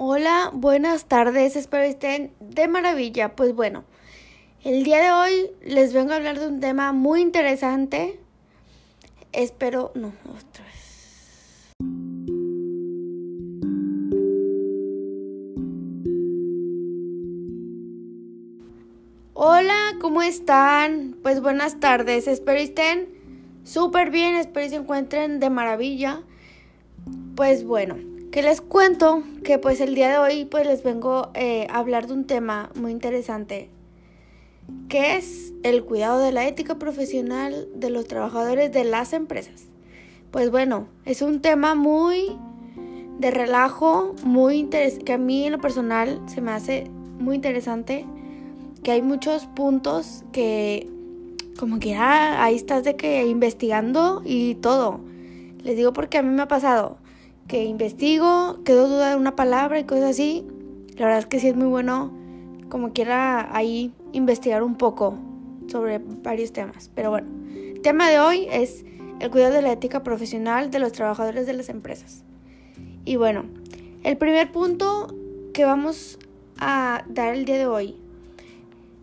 [0.00, 3.34] Hola, buenas tardes, espero estén de maravilla.
[3.34, 3.82] Pues bueno,
[4.62, 8.20] el día de hoy les vengo a hablar de un tema muy interesante.
[9.32, 11.74] Espero, no, otra vez.
[19.34, 21.16] Hola, ¿cómo están?
[21.24, 23.08] Pues buenas tardes, espero estén
[23.64, 26.22] súper bien, espero se encuentren de maravilla.
[27.34, 27.96] Pues bueno,
[28.38, 32.06] que les cuento que pues el día de hoy pues les vengo eh, a hablar
[32.06, 33.68] de un tema muy interesante
[34.88, 39.64] que es el cuidado de la ética profesional de los trabajadores de las empresas.
[40.30, 42.38] Pues bueno, es un tema muy
[43.18, 48.06] de relajo, muy interesante, que a mí en lo personal se me hace muy interesante,
[48.84, 50.88] que hay muchos puntos que
[51.58, 55.00] como que ya ahí estás de que investigando y todo.
[55.64, 56.98] Les digo porque a mí me ha pasado
[57.48, 60.44] que investigo, quedo duda de una palabra y cosas así.
[60.96, 62.12] La verdad es que sí es muy bueno,
[62.68, 65.18] como quiera, ahí investigar un poco
[65.66, 66.90] sobre varios temas.
[66.94, 68.84] Pero bueno, el tema de hoy es
[69.20, 72.22] el cuidado de la ética profesional de los trabajadores de las empresas.
[73.04, 73.44] Y bueno,
[74.04, 75.14] el primer punto
[75.54, 76.18] que vamos
[76.58, 77.96] a dar el día de hoy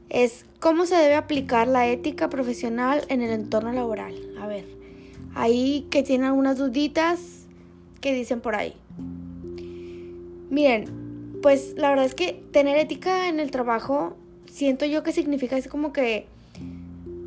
[0.10, 4.14] es cómo se debe aplicar la ética profesional en el entorno laboral.
[4.40, 4.66] A ver,
[5.34, 7.45] ahí que tienen algunas duditas,
[8.02, 8.74] que dicen por ahí.
[10.50, 14.16] Miren, pues la verdad es que tener ética en el trabajo,
[14.46, 16.28] siento yo que significa es como que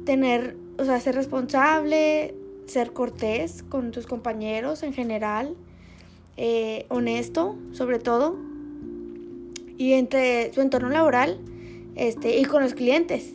[0.05, 2.35] tener, o sea, ser responsable,
[2.67, 5.55] ser cortés con tus compañeros en general,
[6.37, 8.37] eh, honesto sobre todo,
[9.77, 11.39] y entre su entorno laboral
[11.95, 13.35] este, y con los clientes,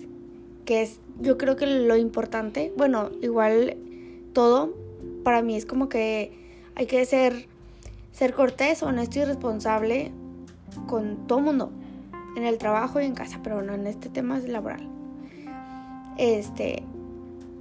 [0.66, 3.78] que es yo creo que lo importante, bueno, igual
[4.34, 4.73] todo
[5.23, 6.42] para mí es como que
[6.76, 7.48] hay que ser,
[8.12, 10.12] ser cortés, honesto y responsable
[10.88, 11.72] con todo mundo,
[12.36, 14.88] en el trabajo y en casa, pero no en este tema es laboral.
[16.18, 16.83] Este,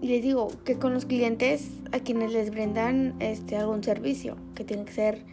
[0.00, 4.64] y les digo que con los clientes a quienes les brindan este, algún servicio, que
[4.64, 5.24] tiene que ser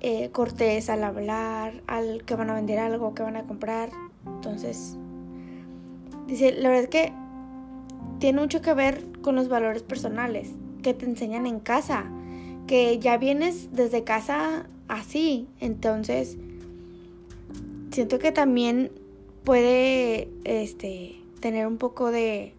[0.00, 3.90] eh, cortés al hablar, al que van a vender algo, que van a comprar.
[4.26, 4.96] Entonces,
[6.26, 7.12] dice, la verdad es que
[8.18, 10.50] tiene mucho que ver con los valores personales
[10.82, 12.04] que te enseñan en casa
[12.68, 15.48] que ya vienes desde casa así.
[15.58, 16.36] Entonces,
[17.90, 18.92] siento que también
[19.42, 22.54] puede este tener un poco de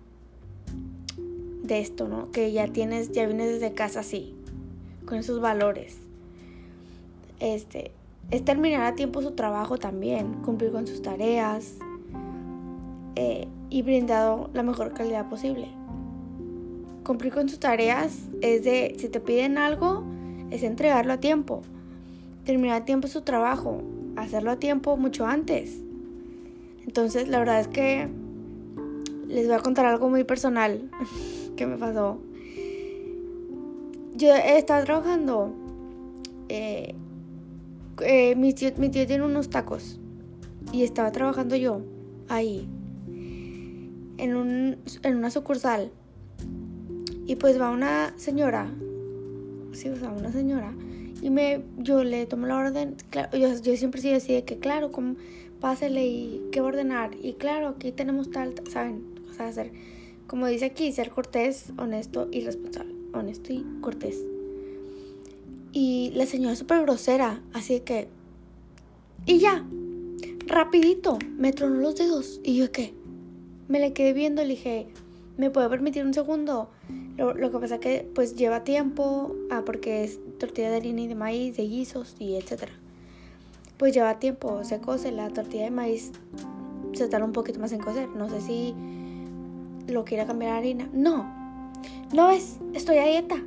[1.63, 2.31] de esto, ¿no?
[2.31, 4.33] Que ya tienes ya vienes desde casa así,
[5.05, 5.99] con esos valores.
[7.39, 7.91] Este,
[8.31, 11.75] es terminar a tiempo su trabajo también, cumplir con sus tareas
[13.15, 15.78] eh, y brindado la mejor calidad posible
[17.09, 20.03] cumplir con sus tareas es de, si te piden algo,
[20.51, 21.63] es entregarlo a tiempo,
[22.45, 23.81] terminar a tiempo su trabajo,
[24.15, 25.79] hacerlo a tiempo mucho antes.
[26.85, 28.07] Entonces, la verdad es que
[29.27, 30.87] les voy a contar algo muy personal
[31.57, 32.19] que me pasó.
[34.13, 35.51] Yo estaba trabajando,
[36.47, 36.93] eh,
[38.03, 39.99] eh, mi, tío, mi tío tiene unos tacos
[40.71, 41.81] y estaba trabajando yo
[42.27, 42.69] ahí,
[43.07, 45.91] en, un, en una sucursal
[47.29, 48.71] y pues va una señora,
[49.71, 50.73] sí, o sea, una señora,
[51.21, 54.57] y me, yo le tomo la orden, claro, yo, yo siempre sí así de que,
[54.57, 55.13] claro, como,
[55.59, 59.03] pásele y qué ordenar, y claro, aquí tenemos tal, ¿saben?
[59.29, 59.71] O sea, hacer,
[60.25, 64.25] como dice aquí, ser cortés, honesto y responsable, honesto y cortés.
[65.71, 68.07] Y la señora es súper grosera, así que,
[69.27, 69.63] y ya,
[70.47, 72.95] rapidito, me tronó los dedos, y yo, ¿qué?
[73.67, 74.87] Me le quedé viendo, le dije,
[75.37, 76.71] ¿me puedo permitir un segundo?
[77.17, 81.15] Lo, que pasa que pues lleva tiempo, ah, porque es tortilla de harina y de
[81.15, 82.71] maíz, de guisos y etcétera.
[83.77, 86.11] Pues lleva tiempo, se cose la tortilla de maíz,
[86.93, 88.07] se tarda un poquito más en cocer.
[88.09, 88.73] No sé si
[89.87, 90.89] lo quiere cambiar a harina.
[90.93, 91.29] No,
[92.13, 93.37] no ves, estoy a dieta.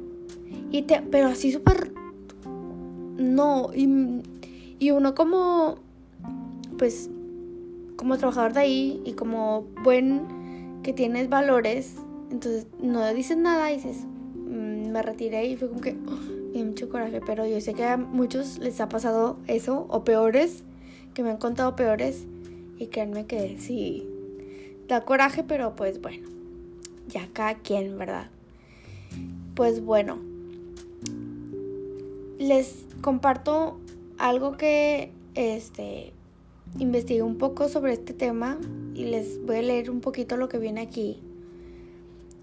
[0.71, 1.93] Y te, pero así súper...
[3.17, 4.23] No, y,
[4.79, 5.77] y uno como,
[6.77, 7.09] pues,
[7.97, 11.95] como trabajador de ahí y como buen que tienes valores,
[12.33, 13.99] entonces no dices nada, dices,
[14.35, 17.99] mm, me retiré y fue como que oh, mucho coraje, pero yo sé que a
[17.99, 20.65] muchos les ha pasado eso o peores,
[21.13, 22.25] que me han contado peores
[22.79, 24.09] y créanme que sí,
[24.89, 26.27] da coraje, pero pues bueno,
[27.09, 28.31] ya cada quien, ¿verdad?
[29.55, 30.19] Pues bueno,
[32.39, 33.79] les comparto
[34.17, 36.15] algo que este
[36.79, 38.59] investigué un poco sobre este tema
[38.95, 41.21] y les voy a leer un poquito lo que viene aquí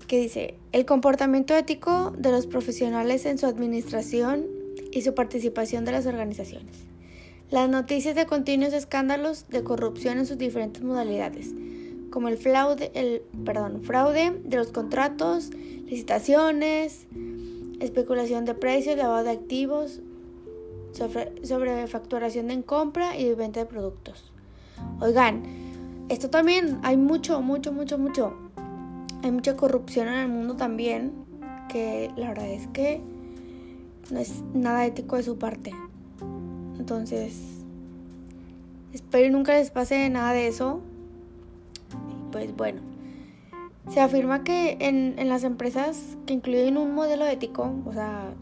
[0.10, 4.48] que dice, el comportamiento ético de los profesionales en su administración
[4.92, 6.88] y su participación de las organizaciones.
[7.52, 11.54] las noticias de continuos escándalos de corrupción en sus diferentes modalidades,
[12.10, 15.52] como el fraude, el, perdón, fraude de los contratos,
[15.86, 17.06] licitaciones,
[17.80, 20.02] especulación de precios, lavado de activos,
[20.92, 24.32] sobre, facturación en compra y venta de productos.
[25.02, 25.44] Oigan,
[26.10, 28.49] esto también hay mucho, mucho, mucho, mucho.
[29.22, 31.12] Hay mucha corrupción en el mundo también,
[31.68, 33.02] que la verdad es que
[34.12, 35.72] no es nada ético de su parte.
[36.78, 37.38] Entonces,
[38.94, 40.82] espero nunca les pase nada de eso.
[42.32, 42.82] Pues bueno,
[43.90, 48.34] se afirma que en, en las empresas que incluyen un modelo ético, o sea,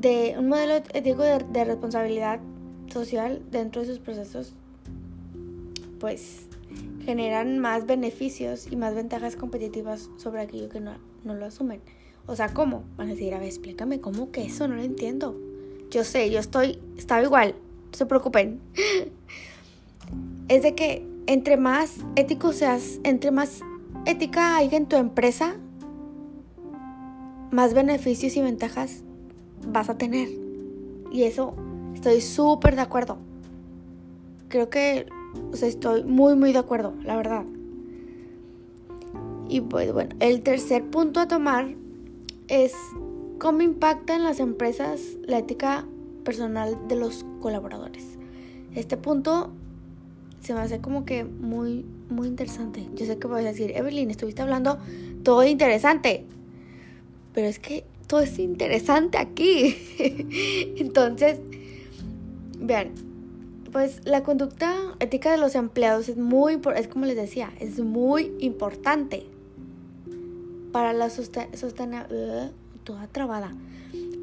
[0.00, 2.40] de un modelo ético de, de responsabilidad
[2.90, 4.54] social dentro de sus procesos,
[5.98, 6.49] pues
[7.10, 10.92] generan más beneficios y más ventajas competitivas sobre aquello que no,
[11.24, 11.80] no lo asumen.
[12.26, 12.84] O sea, ¿cómo?
[12.96, 15.36] Van a decir, a ver, explícame cómo que eso, no lo entiendo.
[15.90, 17.56] Yo sé, yo estoy, estaba igual,
[17.90, 18.60] no se preocupen.
[20.48, 23.60] es de que entre más ético seas, entre más
[24.06, 25.56] ética hay en tu empresa,
[27.50, 29.02] más beneficios y ventajas
[29.66, 30.28] vas a tener.
[31.10, 31.54] Y eso
[31.92, 33.18] estoy súper de acuerdo.
[34.48, 35.06] Creo que,
[35.52, 37.44] o sea, estoy muy, muy de acuerdo, la verdad.
[39.48, 41.74] Y pues bueno, el tercer punto a tomar
[42.48, 42.72] es
[43.38, 45.86] cómo impacta en las empresas la ética
[46.24, 48.18] personal de los colaboradores.
[48.74, 49.50] Este punto
[50.40, 52.88] se me hace como que muy, muy interesante.
[52.94, 54.78] Yo sé que vas a decir, Evelyn, estuviste hablando
[55.22, 56.24] todo interesante.
[57.34, 59.76] Pero es que todo es interesante aquí.
[60.78, 61.38] Entonces,
[62.58, 62.90] vean,
[63.72, 68.32] pues la conducta ética de los empleados es muy, es como les decía, es muy
[68.40, 69.26] importante
[70.72, 72.52] para la sostenibilidad,
[72.84, 73.54] toda trabada,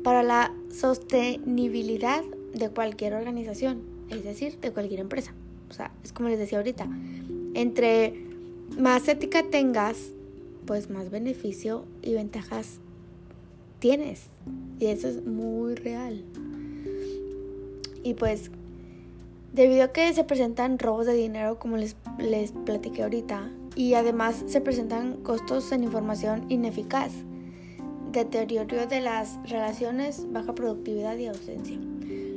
[0.04, 2.24] para la sostenibilidad
[2.54, 5.34] de cualquier organización, es decir, de cualquier empresa.
[5.70, 6.88] O sea, es como les decía ahorita,
[7.54, 8.14] entre
[8.78, 10.14] más ética tengas,
[10.66, 12.80] pues más beneficio y ventajas
[13.80, 14.26] tienes.
[14.80, 16.24] Y eso es muy real.
[18.04, 18.52] Y pues,
[19.54, 24.44] debido a que se presentan robos de dinero, como les, les platiqué ahorita, y además
[24.48, 27.12] se presentan costos en información ineficaz,
[28.12, 31.78] deterioro de las relaciones, baja productividad y ausencia.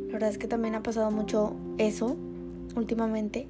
[0.06, 2.16] La verdad es que también ha pasado mucho eso
[2.76, 3.46] últimamente.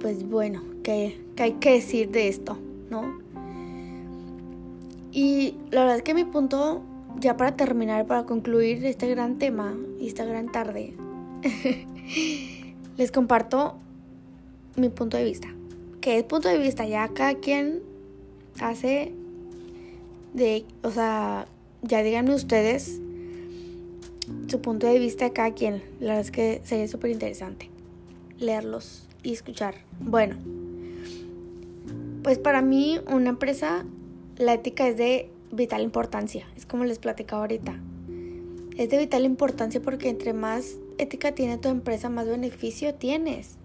[0.00, 2.56] Pues bueno, ¿qué, ¿qué, hay que decir de esto?
[2.90, 3.18] ¿No?
[5.10, 6.82] Y la verdad es que mi punto,
[7.18, 10.94] ya para terminar, para concluir este gran tema y esta gran tarde,
[12.96, 13.76] les comparto
[14.76, 15.48] mi punto de vista
[16.00, 17.82] que es punto de vista, ya cada quien
[18.60, 19.12] hace
[20.34, 21.46] de, o sea,
[21.82, 23.00] ya díganme ustedes
[24.46, 25.82] su punto de vista de cada quien.
[26.00, 27.70] La verdad es que sería súper interesante
[28.38, 29.74] leerlos y escuchar.
[30.00, 30.36] Bueno,
[32.22, 33.84] pues para mí una empresa,
[34.36, 37.78] la ética es de vital importancia, es como les platicaba ahorita.
[38.78, 43.56] Es de vital importancia porque entre más ética tiene tu empresa, más beneficio tienes.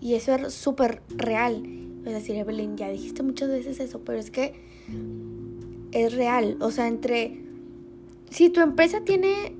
[0.00, 1.62] Y eso es súper real.
[2.06, 4.54] Es decir, Evelyn, ya dijiste muchas veces eso, pero es que
[5.92, 6.56] es real.
[6.60, 7.42] O sea, entre...
[8.30, 9.54] Si tu empresa tiene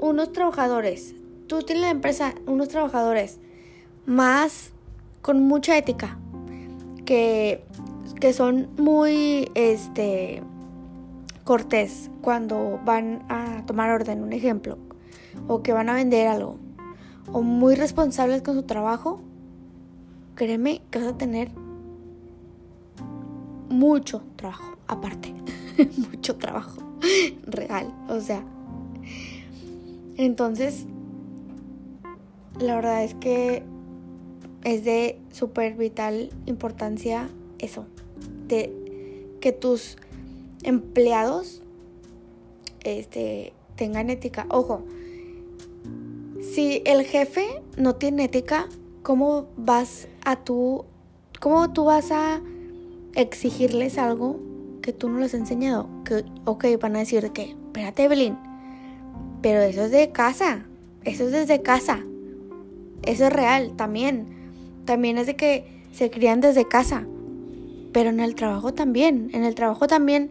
[0.00, 1.14] unos trabajadores,
[1.46, 3.38] tú tienes la empresa, unos trabajadores
[4.06, 4.72] más
[5.20, 6.18] con mucha ética,
[7.04, 7.62] que,
[8.18, 10.42] que son muy, este,
[11.46, 14.78] cortés cuando van a tomar orden, un ejemplo,
[15.46, 16.58] o que van a vender algo,
[17.32, 19.20] o muy responsables con su trabajo,
[20.34, 21.52] créeme que vas a tener
[23.68, 25.32] mucho trabajo, aparte,
[26.10, 26.82] mucho trabajo
[27.46, 28.42] real, o sea.
[30.16, 30.86] Entonces,
[32.58, 33.62] la verdad es que
[34.64, 37.28] es de súper vital importancia
[37.60, 37.86] eso,
[38.48, 38.72] de
[39.40, 39.96] que tus
[40.62, 41.62] empleados
[42.84, 44.46] este, tengan ética.
[44.50, 44.84] Ojo,
[46.40, 48.68] si el jefe no tiene ética,
[49.02, 50.84] ¿cómo vas a tú,
[51.40, 52.40] cómo tú vas a
[53.14, 54.40] exigirles algo
[54.82, 55.88] que tú no les has enseñado?
[56.04, 58.38] Que, ok, van a decir que, espérate Evelyn,
[59.42, 60.66] pero eso es de casa,
[61.04, 62.04] eso es desde casa,
[63.02, 64.26] eso es real también,
[64.84, 67.06] también es de que se crían desde casa,
[67.96, 70.28] pero en el trabajo también, en el trabajo también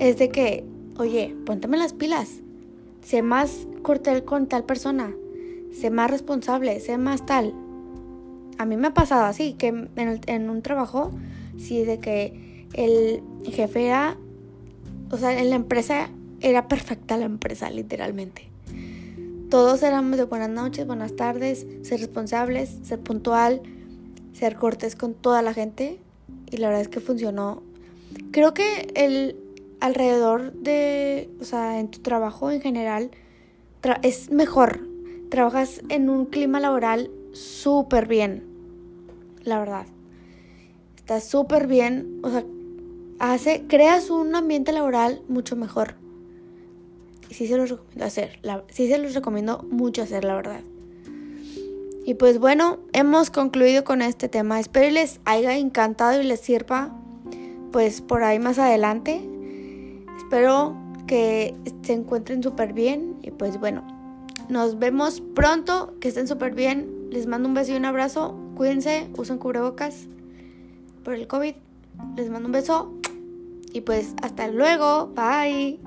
[0.00, 0.64] es de que,
[0.96, 2.40] oye, póntame las pilas,
[3.02, 5.14] sé más cortel con tal persona,
[5.70, 7.54] sé más responsable, sé más tal,
[8.58, 11.12] a mí me ha pasado así, que en, un trabajo,
[11.56, 14.16] sí, de que el jefe era,
[15.12, 18.50] o sea, en la empresa era perfecta la empresa, literalmente.
[19.50, 23.62] todos éramos de buenas noches, buenas tardes, ser responsables, ser puntual,
[24.32, 26.00] ser cortés con toda la gente.
[26.50, 27.62] Y la verdad es que funcionó.
[28.30, 29.36] Creo que el
[29.80, 33.10] alrededor de, o sea, en tu trabajo en general,
[34.02, 34.86] es mejor.
[35.30, 38.44] Trabajas en un clima laboral súper bien,
[39.42, 39.86] la verdad.
[40.96, 42.44] Está súper bien, o sea,
[43.18, 45.94] hace, creas un ambiente laboral mucho mejor.
[47.28, 48.40] Y sí se los recomiendo hacer,
[48.70, 50.60] sí se los recomiendo mucho hacer, la verdad.
[52.08, 54.58] Y pues bueno, hemos concluido con este tema.
[54.58, 56.88] Espero les haya encantado y les sirva
[57.70, 59.20] pues por ahí más adelante.
[60.16, 60.74] Espero
[61.06, 63.86] que se encuentren súper bien y pues bueno,
[64.48, 67.10] nos vemos pronto, que estén súper bien.
[67.10, 68.34] Les mando un beso y un abrazo.
[68.56, 70.06] Cuídense, usen cubrebocas
[71.04, 71.56] por el COVID.
[72.16, 72.90] Les mando un beso
[73.74, 75.08] y pues hasta luego.
[75.08, 75.78] Bye.